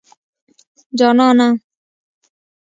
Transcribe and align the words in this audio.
جانانه 0.99 1.47